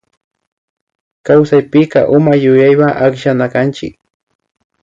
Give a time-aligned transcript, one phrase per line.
[1.25, 3.93] Kawsapika uma yuyaywa akllanakanchik